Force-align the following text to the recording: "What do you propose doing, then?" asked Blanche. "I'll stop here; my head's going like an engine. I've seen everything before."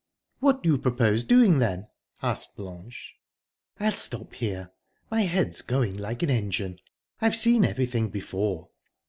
"What 0.39 0.63
do 0.63 0.69
you 0.71 0.79
propose 0.79 1.23
doing, 1.23 1.59
then?" 1.59 1.87
asked 2.23 2.55
Blanche. 2.55 3.13
"I'll 3.79 3.91
stop 3.91 4.33
here; 4.33 4.71
my 5.11 5.21
head's 5.21 5.61
going 5.61 5.95
like 5.95 6.23
an 6.23 6.31
engine. 6.31 6.79
I've 7.21 7.35
seen 7.35 7.63
everything 7.63 8.09
before." 8.09 8.69